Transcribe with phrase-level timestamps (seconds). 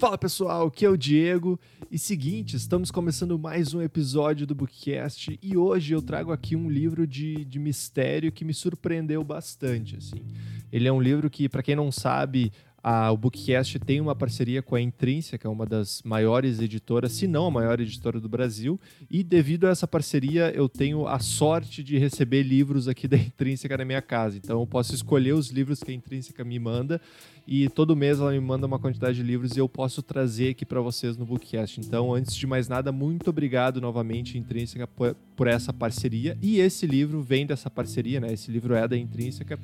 [0.00, 1.60] Fala pessoal, aqui é o Diego.
[1.90, 6.70] E seguinte, estamos começando mais um episódio do Bookcast e hoje eu trago aqui um
[6.70, 9.96] livro de, de mistério que me surpreendeu bastante.
[9.96, 10.22] Assim.
[10.72, 12.50] Ele é um livro que, para quem não sabe,
[12.82, 17.46] a, o Bookcast tem uma parceria com a Intrínseca, uma das maiores editoras, se não
[17.46, 18.80] a maior editora do Brasil.
[19.10, 23.76] E devido a essa parceria, eu tenho a sorte de receber livros aqui da Intrínseca
[23.76, 24.38] na minha casa.
[24.38, 27.00] Então eu posso escolher os livros que a Intrínseca me manda
[27.46, 30.64] e todo mês ela me manda uma quantidade de livros e eu posso trazer aqui
[30.64, 31.80] para vocês no Bookcast.
[31.80, 36.36] Então, antes de mais nada, muito obrigado novamente, Intrínseca, por, essa parceria.
[36.42, 38.32] E esse livro vem dessa parceria, né?
[38.32, 39.58] Esse livro é da Intrínseca.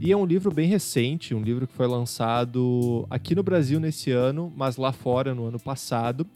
[0.00, 4.10] E é um livro bem recente, um livro que foi lançado aqui no Brasil nesse
[4.10, 6.26] ano, mas lá fora no ano passado.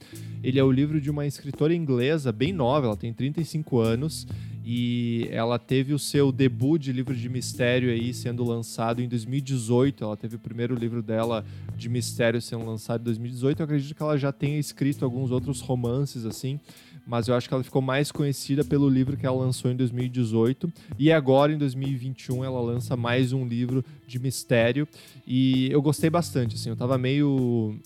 [0.43, 4.27] Ele é o livro de uma escritora inglesa bem nova, ela tem 35 anos
[4.69, 10.03] e ela teve o seu debut de livro de mistério aí sendo lançado em 2018.
[10.03, 11.45] Ela teve o primeiro livro dela
[11.77, 13.61] de mistério sendo lançado em 2018.
[13.61, 16.59] Eu acredito que ela já tenha escrito alguns outros romances assim,
[17.07, 20.73] mas eu acho que ela ficou mais conhecida pelo livro que ela lançou em 2018
[20.99, 24.89] e agora em 2021 ela lança mais um livro de mistério
[25.25, 26.71] e eu gostei bastante assim.
[26.71, 27.79] Eu tava meio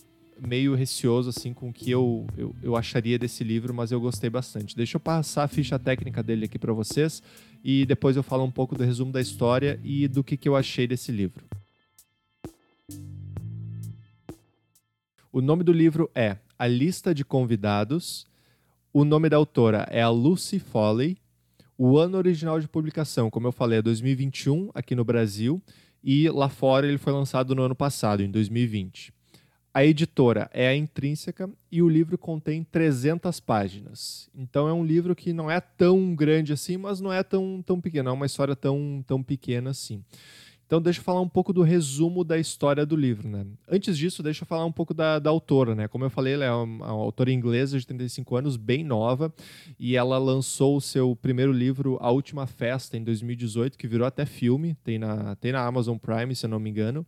[0.46, 4.30] meio receoso assim com o que eu, eu, eu acharia desse livro, mas eu gostei
[4.30, 4.76] bastante.
[4.76, 7.22] Deixa eu passar a ficha técnica dele aqui para vocês
[7.62, 10.56] e depois eu falo um pouco do resumo da história e do que, que eu
[10.56, 11.44] achei desse livro.
[15.32, 18.26] O nome do livro é A Lista de Convidados.
[18.92, 21.18] O nome da autora é a Lucy Foley.
[21.78, 25.62] O ano original de publicação, como eu falei, é 2021 aqui no Brasil
[26.02, 29.12] e lá fora ele foi lançado no ano passado, em 2020.
[29.72, 34.28] A editora é a Intrínseca e o livro contém 300 páginas.
[34.34, 37.80] Então é um livro que não é tão grande assim, mas não é tão, tão
[37.80, 40.02] pequeno, é uma história tão, tão pequena assim.
[40.70, 43.28] Então deixa eu falar um pouco do resumo da história do livro.
[43.28, 43.44] Né?
[43.68, 45.74] Antes disso, deixa eu falar um pouco da, da autora.
[45.74, 45.88] Né?
[45.88, 49.34] Como eu falei, ela é uma, uma, autora inglesa de 35 anos, bem nova,
[49.80, 54.24] e ela lançou o seu primeiro livro, A Última Festa, em 2018, que virou até
[54.24, 57.04] filme, tem na, tem na Amazon Prime, se eu não me engano.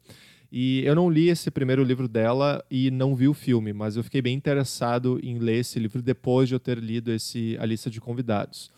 [0.50, 4.02] E eu não li esse primeiro livro dela e não vi o filme, mas eu
[4.02, 7.88] fiquei bem interessado em ler esse livro depois de eu ter lido esse A Lista
[7.88, 8.72] de Convidados.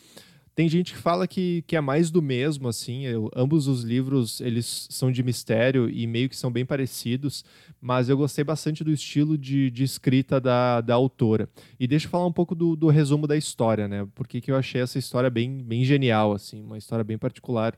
[0.54, 3.04] Tem gente que fala que, que é mais do mesmo, assim.
[3.04, 7.44] Eu, ambos os livros eles são de mistério e meio que são bem parecidos,
[7.80, 11.48] mas eu gostei bastante do estilo de, de escrita da, da autora.
[11.78, 14.06] E deixa eu falar um pouco do, do resumo da história, né?
[14.14, 17.74] Porque que eu achei essa história bem, bem genial, assim, uma história bem particular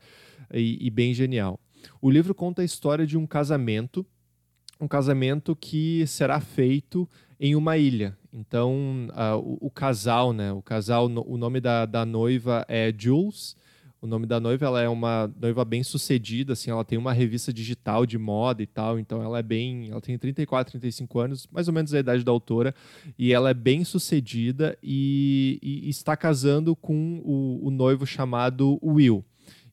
[0.53, 1.59] e, e bem genial.
[1.99, 4.05] O livro conta a história de um casamento,
[4.79, 7.07] um casamento que será feito
[7.39, 8.17] em uma ilha.
[8.31, 10.51] Então, uh, o, o, casal, né?
[10.51, 13.55] O casal, no, o nome da, da noiva é Jules.
[13.99, 17.51] O nome da noiva, ela é uma noiva bem sucedida, assim, ela tem uma revista
[17.51, 21.67] digital de moda e tal, então ela é bem, ela tem 34, 35 anos, mais
[21.67, 22.75] ou menos a idade da autora,
[23.17, 29.25] e ela é bem sucedida e, e está casando com o, o noivo chamado Will.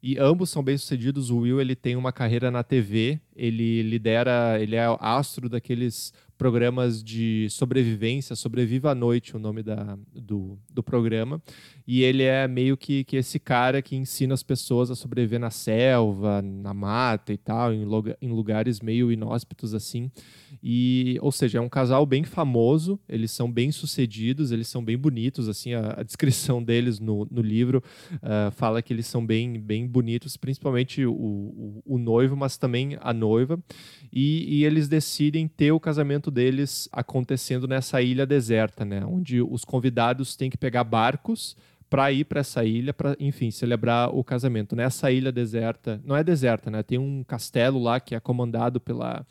[0.07, 1.31] E ambos são bem-sucedidos.
[1.31, 7.03] O Will ele tem uma carreira na TV, ele lidera, ele é astro daqueles programas
[7.03, 11.41] de sobrevivência, Sobreviva à Noite, o nome da, do, do programa.
[11.87, 15.51] E ele é meio que, que esse cara que ensina as pessoas a sobreviver na
[15.51, 17.87] selva, na mata e tal, em,
[18.21, 20.11] em lugares meio inóspitos assim.
[20.63, 24.97] E, ou seja, é um casal bem famoso, eles são bem sucedidos, eles são bem
[24.97, 27.83] bonitos, assim, a, a descrição deles no, no livro
[28.15, 32.97] uh, fala que eles são bem, bem bonitos, principalmente o, o, o noivo, mas também
[33.01, 33.24] a noiva.
[34.13, 39.05] E, e eles decidem ter o casamento deles acontecendo nessa ilha deserta, né?
[39.05, 41.57] Onde os convidados têm que pegar barcos
[41.95, 44.75] para ir para essa ilha, para, enfim, celebrar o casamento.
[44.75, 46.83] Nessa ilha deserta, não é deserta, né?
[46.83, 49.25] Tem um castelo lá que é comandado pela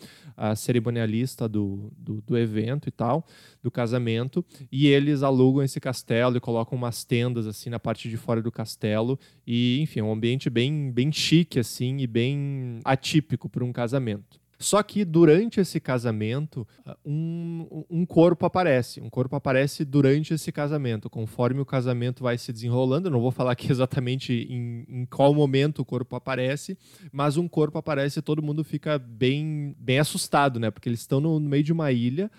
[0.55, 3.27] cerimonialista do, do, do, evento e tal,
[3.61, 8.15] do casamento, e eles alugam esse castelo e colocam umas tendas assim na parte de
[8.15, 13.49] fora do castelo e, enfim, é um ambiente bem, bem chique assim e bem atípico
[13.49, 14.42] para um casamento.
[14.63, 16.65] Só que durante esse casamento,
[17.05, 19.01] um, um corpo aparece.
[19.01, 21.09] Um corpo aparece durante esse casamento.
[21.09, 25.33] Conforme o casamento vai se desenrolando, eu não vou falar aqui exatamente em, em qual
[25.33, 26.77] momento o corpo aparece,
[27.11, 30.71] mas um corpo aparece e todo mundo fica bem, bem assustado, né?
[30.71, 32.31] Porque eles estão no, no meio de uma ilha,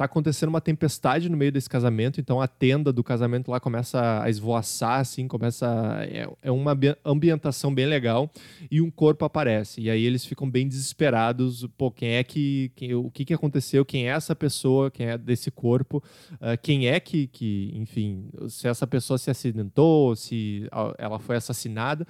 [0.00, 4.22] tá acontecendo uma tempestade no meio desse casamento, então a tenda do casamento lá começa
[4.22, 5.66] a esvoaçar, assim, começa.
[6.10, 6.74] É, é uma
[7.04, 8.30] ambientação bem legal
[8.70, 9.78] e um corpo aparece.
[9.82, 11.66] E aí eles ficam bem desesperados.
[11.76, 12.72] Pô, quem é que.
[12.74, 13.84] Quem, o que, que aconteceu?
[13.84, 14.90] Quem é essa pessoa?
[14.90, 16.02] Quem é desse corpo?
[16.32, 20.66] Uh, quem é que, que, enfim, se essa pessoa se acidentou, se
[20.96, 22.06] ela foi assassinada.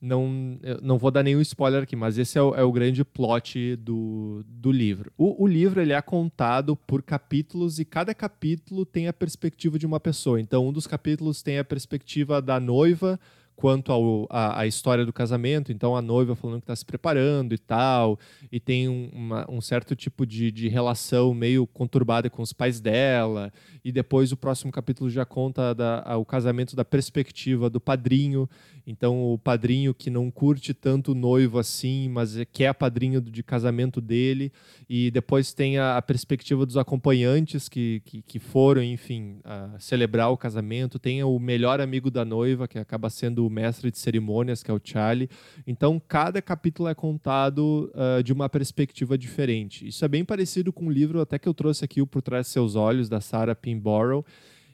[0.00, 3.76] Não, não vou dar nenhum spoiler aqui, mas esse é o, é o grande plot
[3.76, 5.12] do, do livro.
[5.16, 9.78] O, o livro ele é contado por capítulos capítulos e cada capítulo tem a perspectiva
[9.78, 10.38] de uma pessoa.
[10.38, 13.18] Então, um dos capítulos tem a perspectiva da noiva
[13.54, 15.72] quanto ao, a, a, história do casamento.
[15.72, 18.18] Então, a noiva falando que está se preparando e tal,
[18.50, 22.80] e tem um, uma, um certo tipo de, de relação meio conturbada com os pais
[22.80, 23.52] dela.
[23.84, 28.48] E depois, o próximo capítulo já conta da, a, o casamento da perspectiva do padrinho.
[28.86, 33.42] Então, o padrinho que não curte tanto o noivo assim, mas é, quer padrinho de
[33.42, 34.52] casamento dele.
[34.88, 39.38] E depois tem a, a perspectiva dos acompanhantes que, que, que foram, enfim,
[39.78, 40.98] celebrar o casamento.
[40.98, 44.80] Tem o melhor amigo da noiva, que acaba sendo mestre de cerimônias, que é o
[44.82, 45.28] Charlie.
[45.66, 49.86] Então, cada capítulo é contado uh, de uma perspectiva diferente.
[49.86, 52.46] Isso é bem parecido com o livro até que eu trouxe aqui, o Por Trás
[52.46, 54.24] de Seus Olhos, da Sarah Pinborough,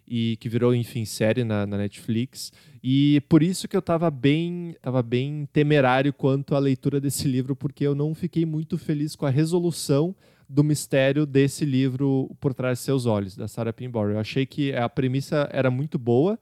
[0.07, 2.53] e que virou, enfim, série na, na Netflix.
[2.83, 7.55] E por isso que eu estava bem, tava bem temerário quanto à leitura desse livro,
[7.55, 10.15] porque eu não fiquei muito feliz com a resolução
[10.49, 14.13] do mistério desse livro Por Trás de Seus Olhos, da Sarah Pinborough.
[14.13, 16.39] Eu achei que a premissa era muito boa,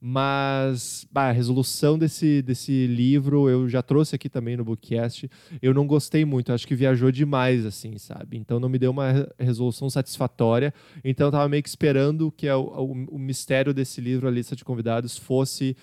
[0.00, 5.30] mas bah, a resolução desse, desse livro eu já trouxe aqui também no bookcast.
[5.60, 8.38] Eu não gostei muito, acho que viajou demais, assim, sabe?
[8.38, 10.72] Então não me deu uma resolução satisfatória.
[11.04, 14.56] Então eu tava meio que esperando que o, o, o mistério desse livro, a lista
[14.56, 15.76] de convidados, fosse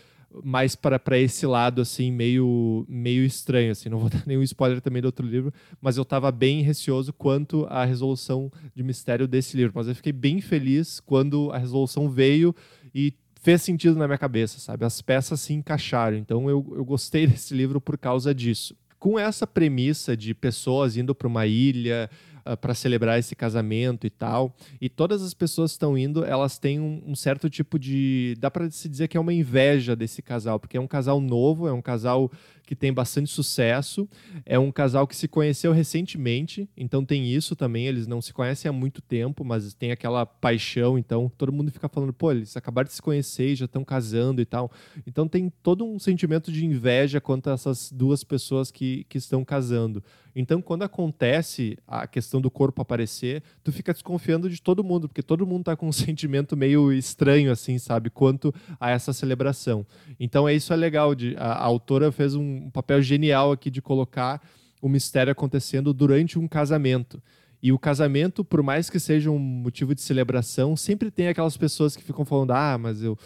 [0.43, 5.01] mais para esse lado assim meio meio estranho assim não vou dar nenhum spoiler também
[5.01, 9.71] do outro livro mas eu estava bem receoso quanto à resolução de mistério desse livro
[9.73, 12.53] mas eu fiquei bem feliz quando a resolução veio
[12.93, 13.13] e
[13.47, 14.83] fez sentido na minha cabeça, sabe?
[14.83, 16.17] As peças se encaixaram.
[16.17, 18.75] Então eu, eu gostei desse livro por causa disso.
[18.99, 22.09] Com essa premissa de pessoas indo para uma ilha,
[22.55, 24.55] para celebrar esse casamento e tal.
[24.79, 28.35] E todas as pessoas que estão indo, elas têm um, um certo tipo de.
[28.39, 31.67] Dá para se dizer que é uma inveja desse casal, porque é um casal novo,
[31.67, 32.31] é um casal
[32.67, 34.07] que tem bastante sucesso.
[34.45, 37.88] É um casal que se conheceu recentemente, então tem isso também.
[37.88, 40.97] Eles não se conhecem há muito tempo, mas tem aquela paixão.
[40.97, 44.41] Então todo mundo fica falando, pô, eles acabaram de se conhecer e já estão casando
[44.41, 44.69] e tal.
[45.07, 49.45] Então tem todo um sentimento de inveja quanto a essas duas pessoas que, que estão
[49.45, 50.03] casando.
[50.39, 55.23] Então, quando acontece a questão do corpo aparecer, tu fica desconfiando de todo mundo, porque
[55.23, 58.11] todo mundo tá com um sentimento meio estranho, assim, sabe?
[58.11, 59.83] Quanto a essa celebração.
[60.19, 61.15] Então, é isso é legal.
[61.15, 64.39] De, a, a autora fez um papel genial aqui de colocar
[64.79, 67.19] o mistério acontecendo durante um casamento.
[67.59, 71.95] E o casamento, por mais que seja um motivo de celebração, sempre tem aquelas pessoas
[71.95, 73.17] que ficam falando: ah, mas eu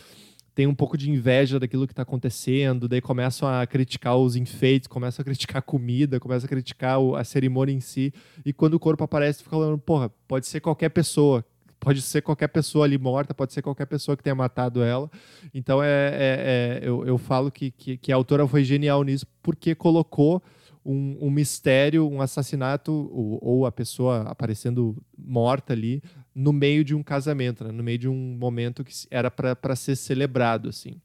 [0.61, 4.85] tem um pouco de inveja daquilo que está acontecendo, daí começam a criticar os enfeites,
[4.85, 8.13] começam a criticar a comida, começam a criticar a cerimônia em si,
[8.45, 11.43] e quando o corpo aparece, fica falando, porra, pode ser qualquer pessoa,
[11.79, 15.09] pode ser qualquer pessoa ali morta, pode ser qualquer pessoa que tenha matado ela.
[15.51, 19.25] Então é, é, é eu, eu falo que, que, que, a autora foi genial nisso,
[19.41, 20.43] porque colocou
[20.85, 26.01] um, um mistério, um assassinato, ou, ou, a pessoa aparecendo morta ali,
[26.33, 27.71] no meio de um casamento, né?
[27.71, 30.95] no meio de um momento que era para ser celebrado, assim.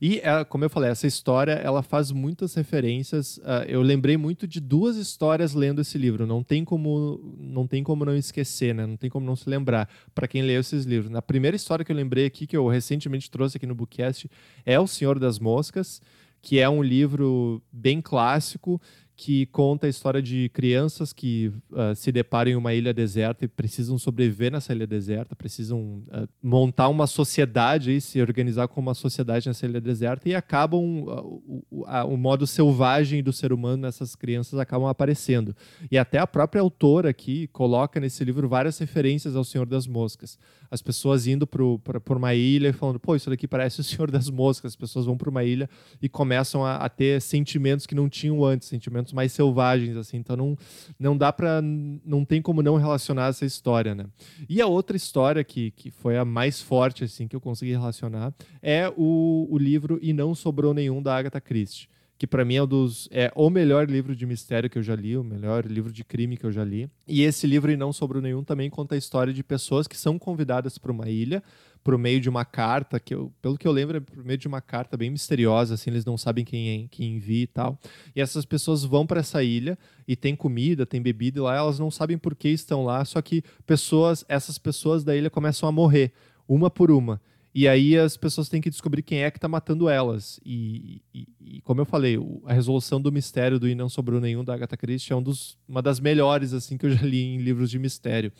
[0.00, 3.38] E, é, como eu falei, essa história ela faz muitas referências.
[3.38, 6.26] Uh, eu lembrei muito de duas histórias lendo esse livro.
[6.26, 8.86] Não tem como não tem como não esquecer, né?
[8.86, 11.10] Não tem como não se lembrar para quem leu esses livros.
[11.10, 14.30] Na primeira história que eu lembrei aqui, que eu recentemente trouxe aqui no Bookcast,
[14.64, 16.00] é O Senhor das Moscas,
[16.40, 18.80] que é um livro bem clássico
[19.16, 23.48] que conta a história de crianças que uh, se deparam em uma ilha deserta e
[23.48, 28.94] precisam sobreviver nessa ilha deserta, precisam uh, montar uma sociedade e se organizar como uma
[28.94, 34.16] sociedade nessa ilha deserta e acabam uh, o, o, modo selvagem do ser humano nessas
[34.16, 35.54] crianças acabam aparecendo.
[35.90, 40.36] E até a própria autora aqui coloca nesse livro várias referências ao Senhor das Moscas.
[40.68, 44.28] As pessoas indo para uma ilha e falando, pô, isso daqui parece o Senhor das
[44.28, 44.72] Moscas.
[44.72, 45.70] As pessoas vão para uma ilha
[46.02, 50.16] e começam a, a ter sentimentos que não tinham antes, sentimentos momentos mais selvagens, assim.
[50.16, 50.58] Então não,
[50.98, 54.06] não dá para não tem como não relacionar essa história, né?
[54.48, 58.32] E a outra história que, que foi a mais forte, assim, que eu consegui relacionar
[58.62, 62.62] é o, o livro E Não Sobrou Nenhum, da Agatha Christie que para mim é,
[62.62, 65.92] um dos, é o melhor livro de mistério que eu já li, o melhor livro
[65.92, 66.88] de crime que eu já li.
[67.06, 70.18] E esse livro, E Não Sobrou Nenhum, também conta a história de pessoas que são
[70.18, 71.42] convidadas para uma ilha
[71.84, 74.48] por meio de uma carta, que eu, pelo que eu lembro, é por meio de
[74.48, 77.78] uma carta bem misteriosa, assim, eles não sabem quem, é, quem envia e tal.
[78.16, 79.78] E essas pessoas vão para essa ilha
[80.08, 83.20] e tem comida, tem bebida e lá, elas não sabem por que estão lá, só
[83.20, 86.10] que pessoas, essas pessoas da ilha começam a morrer,
[86.48, 87.20] uma por uma.
[87.54, 90.40] E aí as pessoas têm que descobrir quem é que está matando elas.
[90.44, 94.42] E, e, e, como eu falei, a resolução do mistério do E Não Sobrou Nenhum
[94.42, 97.36] da Agatha Christie é um dos, uma das melhores assim que eu já li em
[97.38, 98.32] livros de mistério.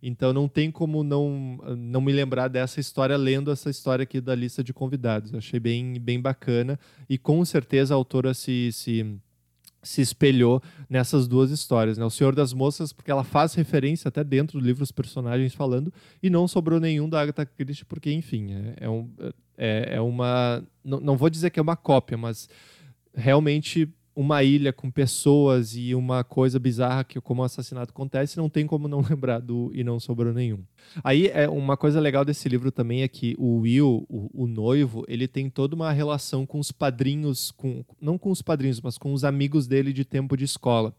[0.00, 4.36] Então não tem como não, não me lembrar dessa história lendo essa história aqui da
[4.36, 5.34] lista de convidados.
[5.34, 6.78] Achei bem, bem bacana.
[7.08, 9.18] E com certeza a autora se, se
[9.82, 12.04] se espelhou nessas duas histórias, né?
[12.04, 15.92] O Senhor das Moças, porque ela faz referência até dentro do livro os personagens falando,
[16.22, 19.10] e não sobrou nenhum da Agatha Christie, porque, enfim, é, é, um,
[19.56, 20.62] é, é uma...
[20.84, 22.48] Não, não vou dizer que é uma cópia, mas
[23.14, 28.66] realmente uma ilha com pessoas e uma coisa bizarra que como assassinato acontece, não tem
[28.66, 30.62] como não lembrar do e não sobrou nenhum.
[31.02, 35.04] Aí é uma coisa legal desse livro também é que o Will, o, o, noivo,
[35.08, 39.12] ele tem toda uma relação com os padrinhos, com não com os padrinhos, mas com
[39.12, 40.94] os amigos dele de tempo de escola.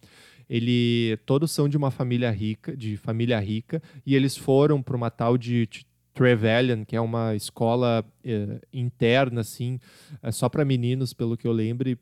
[0.49, 5.09] Ele todos são de uma família rica, de família rica, e eles foram para uma
[5.09, 5.65] tal de
[6.13, 9.79] Trevelyan, que é uma escola eh, interna, assim,
[10.21, 11.97] é só para meninos, pelo que eu lembro,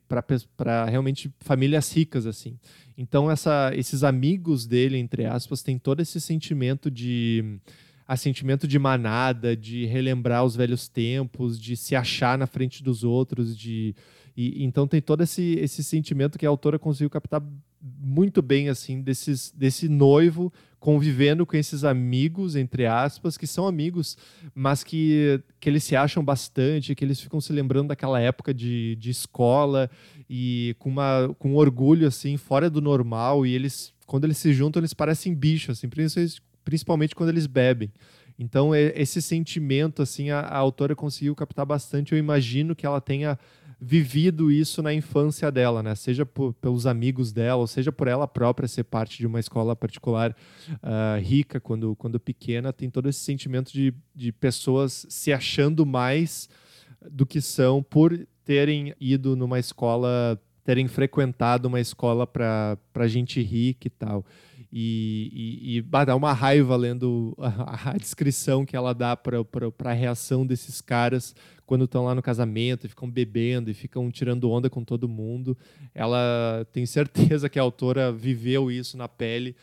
[0.56, 2.58] para realmente famílias ricas, assim.
[2.98, 7.58] Então, essa, esses amigos dele, entre aspas, têm todo esse sentimento de
[8.06, 13.04] a sentimento de manada, de relembrar os velhos tempos, de se achar na frente dos
[13.04, 13.94] outros, de
[14.36, 17.42] e, então tem todo esse, esse sentimento que a autora conseguiu captar
[17.82, 24.18] muito bem assim desses, desse noivo convivendo com esses amigos entre aspas que são amigos
[24.54, 28.96] mas que, que eles se acham bastante que eles ficam se lembrando daquela época de,
[28.96, 29.90] de escola
[30.32, 33.44] e com uma com um orgulho assim fora do normal.
[33.44, 35.88] E eles quando eles se juntam eles parecem bichos assim
[36.64, 37.92] principalmente quando eles bebem.
[38.38, 42.12] Então esse sentimento assim a, a autora conseguiu captar bastante.
[42.12, 43.36] Eu imagino que ela tenha
[43.80, 45.94] vivido isso na infância dela, né?
[45.94, 49.74] Seja por, pelos amigos dela, ou seja por ela própria ser parte de uma escola
[49.74, 50.36] particular
[50.72, 56.48] uh, rica quando, quando pequena, tem todo esse sentimento de, de pessoas se achando mais
[57.10, 63.86] do que são por terem ido numa escola, terem frequentado uma escola para gente rica
[63.86, 64.26] e tal.
[64.72, 69.40] E, e, e dá uma raiva lendo a, a descrição que ela dá para
[69.84, 71.34] a reação desses caras
[71.70, 75.56] quando estão lá no casamento e ficam bebendo e ficam tirando onda com todo mundo.
[75.94, 79.54] Ela tem certeza que a autora viveu isso na pele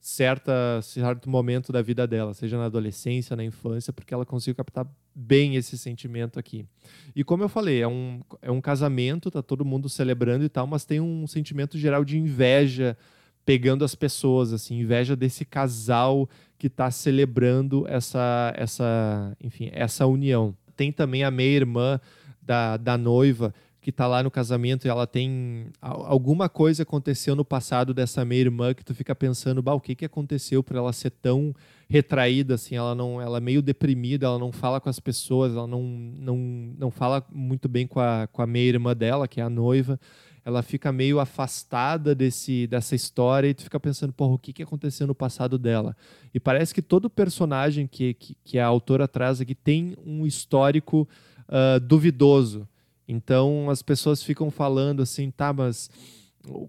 [0.00, 4.86] certa certo momento da vida dela, seja na adolescência, na infância, porque ela conseguiu captar
[5.12, 6.64] bem esse sentimento aqui.
[7.12, 10.64] E como eu falei, é um, é um casamento, tá todo mundo celebrando e tal,
[10.64, 12.96] mas tem um sentimento geral de inveja
[13.44, 20.54] pegando as pessoas, assim, inveja desse casal que está celebrando essa, essa, enfim, essa união
[20.78, 22.00] tem também a meia-irmã
[22.40, 23.52] da, da noiva
[23.88, 28.74] que está lá no casamento e ela tem alguma coisa aconteceu no passado dessa meia-irmã
[28.74, 31.54] que tu fica pensando, bah, o que que aconteceu para ela ser tão
[31.88, 35.66] retraída assim, ela não, ela é meio deprimida, ela não fala com as pessoas, ela
[35.66, 36.36] não não,
[36.78, 39.98] não fala muito bem com a com a meia-irmã dela, que é a noiva
[40.44, 44.62] ela fica meio afastada desse, dessa história e tu fica pensando, porra, o que, que
[44.62, 45.96] aconteceu no passado dela?
[46.32, 51.06] E parece que todo personagem que, que, que a autora traz aqui tem um histórico
[51.48, 52.66] uh, duvidoso.
[53.08, 55.90] Então as pessoas ficam falando assim, tá, mas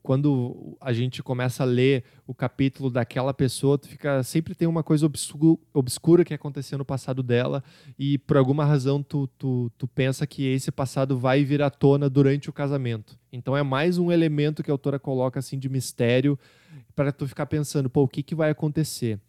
[0.02, 4.84] quando a gente começa a ler o capítulo daquela pessoa, tu fica sempre tem uma
[4.84, 5.10] coisa
[5.74, 7.64] obscura que aconteceu no passado dela
[7.98, 12.10] e por alguma razão tu, tu, tu pensa que esse passado vai vir à tona
[12.10, 13.18] durante o casamento.
[13.32, 16.38] Então é mais um elemento que a autora coloca assim de mistério
[16.96, 19.20] para tu ficar pensando, pô, o que, que vai acontecer?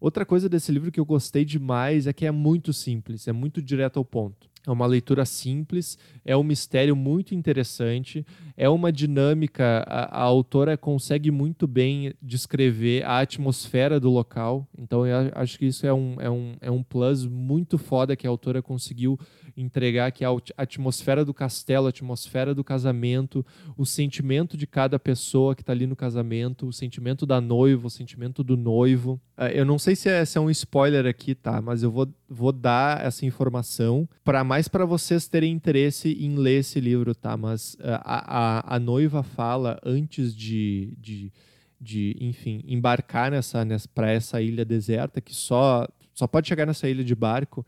[0.00, 3.60] Outra coisa desse livro que eu gostei demais é que é muito simples, é muito
[3.60, 4.48] direto ao ponto.
[4.68, 8.24] É uma leitura simples, é um mistério muito interessante,
[8.56, 9.84] é uma dinâmica.
[9.86, 15.66] A, a, autora consegue muito bem descrever a atmosfera do local, então eu acho que
[15.66, 19.18] isso é um, é um, é um plus muito foda que a autora conseguiu
[19.56, 23.44] entregar que a atmosfera do castelo, a atmosfera do casamento,
[23.76, 27.90] o sentimento de cada pessoa que está ali no casamento, o sentimento da noiva, o
[27.90, 29.20] sentimento do noivo.
[29.36, 31.60] É, eu não sei se é, se é um spoiler aqui, tá?
[31.60, 36.60] Mas eu vou, vou dar essa informação para mais para vocês terem interesse em ler
[36.60, 37.36] esse livro, tá?
[37.36, 41.32] Mas é, a, a, a noiva fala antes de, de,
[41.80, 46.88] de enfim, embarcar nessa, nessa para essa ilha deserta que só só pode chegar nessa
[46.88, 47.64] ilha de barco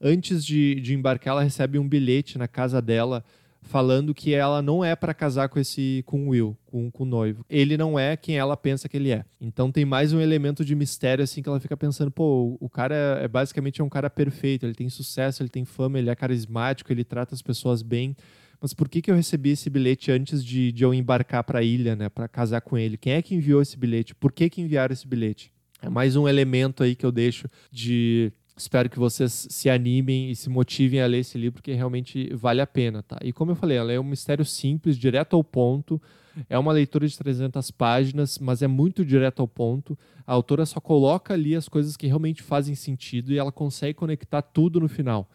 [0.00, 3.24] antes de, de embarcar, ela recebe um bilhete na casa dela
[3.68, 7.06] falando que ela não é para casar com esse com o Will, com, com o
[7.06, 7.44] noivo.
[7.48, 9.24] Ele não é quem ela pensa que ele é.
[9.38, 12.94] Então tem mais um elemento de mistério assim que ela fica pensando, pô, o cara
[13.20, 16.14] é, é basicamente é um cara perfeito, ele tem sucesso, ele tem fama, ele é
[16.14, 18.16] carismático, ele trata as pessoas bem.
[18.60, 21.62] Mas por que, que eu recebi esse bilhete antes de, de eu embarcar para a
[21.62, 22.96] ilha, né, para casar com ele?
[22.96, 24.14] Quem é que enviou esse bilhete?
[24.14, 25.52] Por que que enviaram esse bilhete?
[25.80, 30.36] É mais um elemento aí que eu deixo de Espero que vocês se animem e
[30.36, 33.16] se motivem a ler esse livro, que realmente vale a pena, tá?
[33.22, 36.02] E como eu falei, ela é um mistério simples, direto ao ponto.
[36.50, 39.96] É uma leitura de 300 páginas, mas é muito direto ao ponto.
[40.26, 44.42] A autora só coloca ali as coisas que realmente fazem sentido e ela consegue conectar
[44.42, 45.28] tudo no final.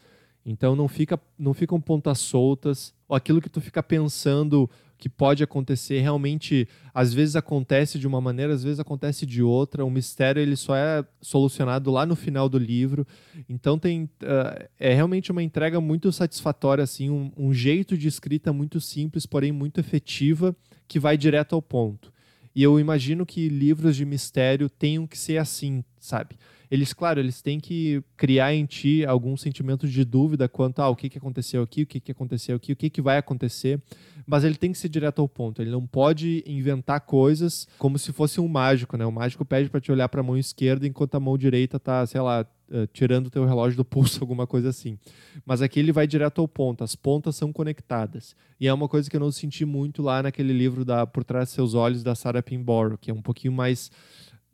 [0.46, 5.44] Então não fica não ficam pontas soltas, ou aquilo que tu fica pensando que pode
[5.44, 9.86] acontecer realmente às vezes acontece de uma maneira, às vezes acontece de outra.
[9.86, 13.06] O mistério ele só é solucionado lá no final do livro.
[13.48, 18.52] Então tem uh, é realmente uma entrega muito satisfatória assim, um, um jeito de escrita
[18.52, 20.56] muito simples, porém muito efetiva,
[20.88, 22.14] que vai direto ao ponto.
[22.56, 26.38] E eu imagino que livros de mistério tenham que ser assim, sabe?
[26.74, 30.96] Eles, claro, eles têm que criar em ti algum sentimento de dúvida quanto ao ah,
[30.96, 33.80] que, que aconteceu aqui, o que, que aconteceu aqui, o que, que vai acontecer,
[34.26, 35.62] mas ele tem que ser direto ao ponto.
[35.62, 39.06] Ele não pode inventar coisas como se fosse um mágico, né?
[39.06, 42.04] O mágico pede para te olhar para a mão esquerda enquanto a mão direita tá,
[42.08, 44.98] sei lá, uh, tirando o teu relógio do pulso, alguma coisa assim.
[45.46, 48.36] Mas aqui ele vai direto ao ponto, as pontas são conectadas.
[48.60, 51.50] E é uma coisa que eu não senti muito lá naquele livro da Por Trás
[51.50, 53.92] de Seus Olhos, da Sarah Pinborough, que é um pouquinho mais...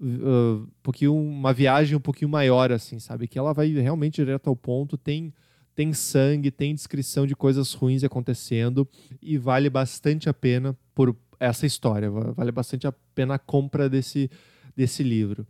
[0.02, 4.50] Uh, um pouquinho uma viagem um pouquinho maior assim sabe que ela vai realmente direto
[4.50, 5.34] ao ponto tem
[5.76, 8.88] tem sangue tem descrição de coisas ruins acontecendo
[9.22, 14.32] e vale bastante a pena por essa história vale bastante a pena a compra desse
[14.74, 15.46] desse livro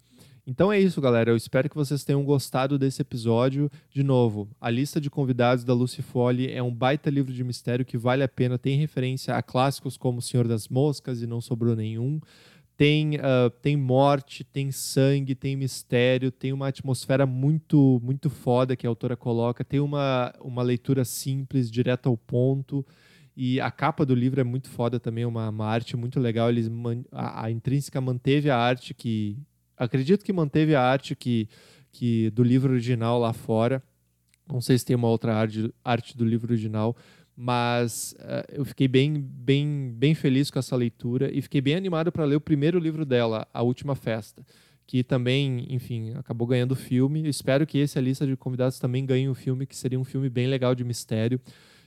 [0.50, 1.30] então é isso, galera.
[1.30, 3.70] Eu espero que vocês tenham gostado desse episódio.
[3.92, 7.86] De novo, a lista de convidados da Lucy Foley é um baita livro de mistério
[7.86, 8.58] que vale a pena.
[8.58, 12.20] Tem referência a clássicos como Senhor das Moscas e Não Sobrou Nenhum.
[12.80, 18.88] Tem, uh, tem morte, tem sangue, tem mistério, tem uma atmosfera muito muito foda que
[18.88, 19.66] a autora coloca.
[19.66, 22.86] Tem uma, uma leitura simples, direta ao ponto.
[23.36, 26.48] E a capa do livro é muito foda também, uma, uma arte muito legal.
[26.48, 26.72] Eles
[27.12, 29.38] a, a Intrínseca manteve a arte que
[29.76, 31.50] acredito que manteve a arte que,
[31.92, 33.84] que do livro original lá fora.
[34.48, 36.96] Não sei se tem uma outra arte, arte do livro original,
[37.42, 42.12] mas uh, eu fiquei bem, bem, bem feliz com essa leitura e fiquei bem animado
[42.12, 44.46] para ler o primeiro livro dela, A Última Festa,
[44.86, 47.24] que também, enfim, acabou ganhando o filme.
[47.24, 49.98] Eu espero que esse a lista de convidados também ganhe o um filme, que seria
[49.98, 51.40] um filme bem legal de mistério.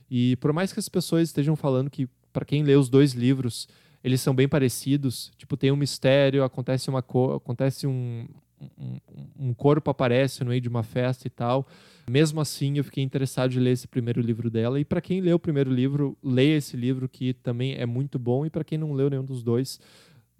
[0.09, 3.67] E por mais que as pessoas estejam falando que para quem lê os dois livros
[4.03, 5.31] eles são bem parecidos.
[5.37, 7.05] Tipo, tem um mistério, acontece uma
[7.35, 8.27] acontece um,
[8.59, 8.97] um,
[9.39, 11.67] um, corpo aparece no meio de uma festa e tal.
[12.09, 14.79] Mesmo assim, eu fiquei interessado em ler esse primeiro livro dela.
[14.79, 18.45] E para quem leu o primeiro livro, leia esse livro que também é muito bom.
[18.45, 19.79] E para quem não leu nenhum dos dois,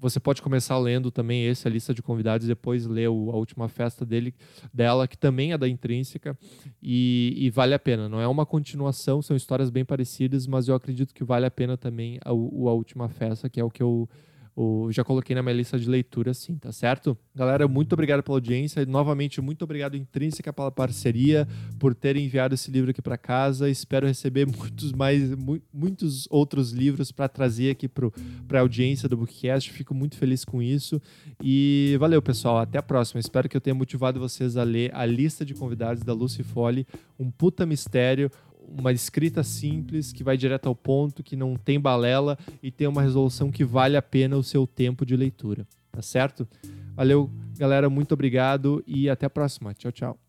[0.04, 3.70] você pode começar lendo também esse, a lista de convidados, e depois ler a última
[3.70, 4.36] festa dele,
[4.74, 6.38] dela, que também é da Intrínseca,
[6.82, 8.10] e, e, vale a pena.
[8.10, 11.78] Não é uma continuação, são histórias bem parecidas, mas eu acredito que vale a pena
[11.78, 14.10] também a, a última festa, que é o que eu
[14.56, 17.18] o, já coloquei na minha lista de leitura, sim, tá certo?
[17.36, 18.86] Galera, muito obrigado pela audiência.
[18.86, 21.48] Novamente, muito obrigado, Intrínseca, pela parceria,
[21.80, 23.68] por terem enviado esse livro aqui para casa.
[23.68, 29.18] Espero receber muitos mais, mu muitos outros livros para trazer aqui para a audiência do
[29.18, 29.72] Bookcast.
[29.72, 31.02] Fico muito feliz com isso.
[31.44, 32.60] E valeu, pessoal.
[32.60, 33.20] Até a próxima.
[33.20, 36.86] Espero que eu tenha motivado vocês a ler a lista de convidados da Lucy Foley.
[37.20, 38.30] Um puta mistério
[38.68, 43.02] uma escrita simples, que vai direto ao ponto, que não tem balela e tem uma
[43.02, 45.68] resolução que vale a pena o seu tempo de leitura.
[45.92, 46.48] Tá certo?
[46.96, 49.74] Valeu, galera, muito obrigado e até a próxima.
[49.74, 50.20] Tchau, tchau.